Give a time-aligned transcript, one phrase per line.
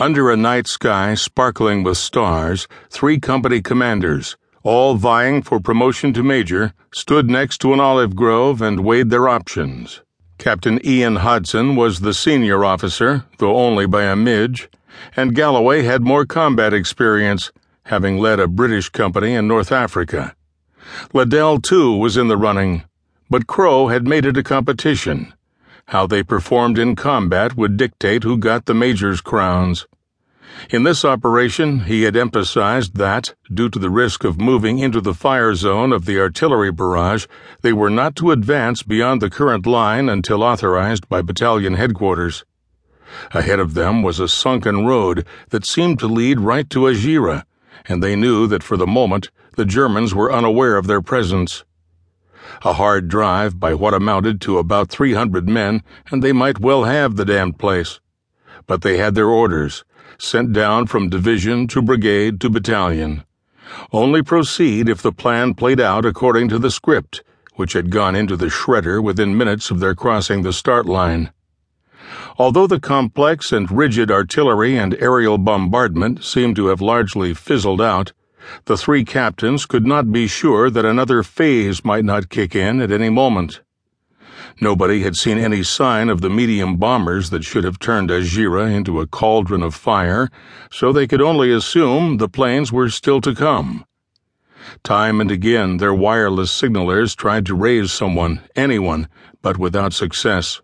[0.00, 6.22] Under a night sky sparkling with stars, three company commanders, all vying for promotion to
[6.22, 10.00] major, stood next to an olive grove and weighed their options.
[10.38, 14.70] Captain Ian Hodson was the senior officer, though only by a midge,
[15.16, 17.52] and Galloway had more combat experience,
[17.84, 20.34] having led a British company in North Africa.
[21.12, 22.84] Liddell, too, was in the running,
[23.28, 25.34] but Crowe had made it a competition.
[25.90, 29.88] How they performed in combat would dictate who got the major's crowns.
[30.70, 35.14] In this operation, he had emphasized that, due to the risk of moving into the
[35.14, 37.26] fire zone of the artillery barrage,
[37.62, 42.44] they were not to advance beyond the current line until authorized by battalion headquarters.
[43.32, 47.44] Ahead of them was a sunken road that seemed to lead right to Agira,
[47.86, 51.64] and they knew that for the moment the Germans were unaware of their presence.
[52.62, 57.16] A hard drive by what amounted to about 300 men, and they might well have
[57.16, 58.00] the damned place.
[58.66, 59.84] But they had their orders,
[60.18, 63.24] sent down from division to brigade to battalion.
[63.92, 67.22] Only proceed if the plan played out according to the script,
[67.54, 71.32] which had gone into the shredder within minutes of their crossing the start line.
[72.38, 78.12] Although the complex and rigid artillery and aerial bombardment seemed to have largely fizzled out,
[78.64, 82.90] the three captains could not be sure that another phase might not kick in at
[82.90, 83.60] any moment.
[84.60, 89.00] Nobody had seen any sign of the medium bombers that should have turned Agira into
[89.00, 90.28] a cauldron of fire,
[90.70, 93.84] so they could only assume the planes were still to come.
[94.82, 99.08] Time and again, their wireless signalers tried to raise someone, anyone,
[99.40, 100.60] but without success.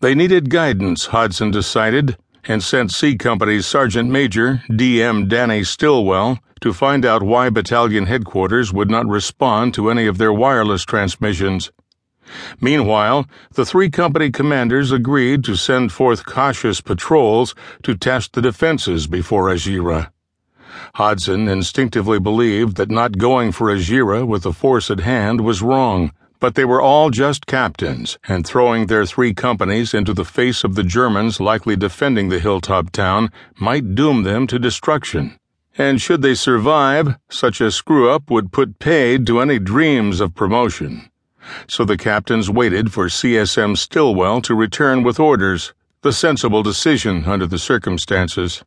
[0.00, 5.28] They needed guidance, Hodson decided, and sent C Company's Sergeant Major, D.M.
[5.28, 10.32] Danny Stillwell, to find out why battalion headquarters would not respond to any of their
[10.32, 11.70] wireless transmissions.
[12.60, 19.06] Meanwhile, the three company commanders agreed to send forth cautious patrols to test the defenses
[19.06, 20.10] before Agira.
[20.94, 26.12] Hodson instinctively believed that not going for Agira with the force at hand was wrong,
[26.44, 30.74] but they were all just captains, and throwing their three companies into the face of
[30.74, 35.38] the Germans likely defending the hilltop town might doom them to destruction
[35.78, 40.34] and should they survive, such a screw up would put paid to any dreams of
[40.34, 41.10] promotion.
[41.66, 45.72] So the captains waited for CSM Stillwell to return with orders,
[46.02, 48.62] the sensible decision under the circumstances.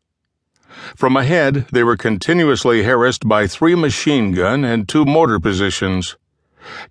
[0.95, 6.17] From ahead, they were continuously harassed by three machine gun and two mortar positions.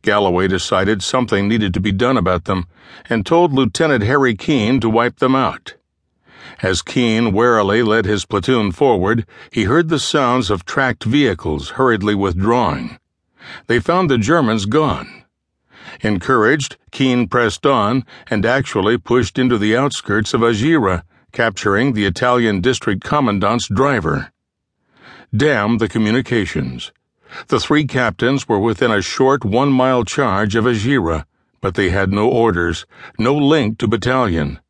[0.03, 2.67] Galloway decided something needed to be done about them
[3.09, 5.75] and told Lieutenant Harry Keene to wipe them out.
[6.63, 12.15] As Keene warily led his platoon forward, he heard the sounds of tracked vehicles hurriedly
[12.15, 12.99] withdrawing.
[13.67, 15.25] They found the Germans gone.
[16.01, 22.61] Encouraged, Keene pressed on and actually pushed into the outskirts of Agira, capturing the Italian
[22.61, 24.33] district commandant's driver.
[25.37, 26.93] Damn the communications.
[27.49, 31.27] The three captains were within a short one mile charge of Agira,
[31.61, 32.87] but they had no orders,
[33.19, 34.61] no link to battalion.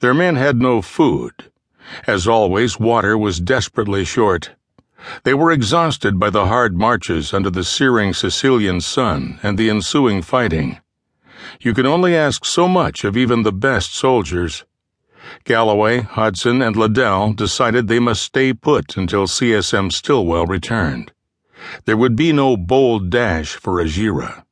[0.00, 1.50] Their men had no food.
[2.06, 4.50] As always, water was desperately short.
[5.24, 10.22] They were exhausted by the hard marches under the searing Sicilian sun and the ensuing
[10.22, 10.80] fighting.
[11.60, 14.64] You can only ask so much of even the best soldiers.
[15.44, 21.12] Galloway, Hodson, and Liddell decided they must stay put until CSM Stillwell returned.
[21.84, 24.44] There would be no bold dash for Agira.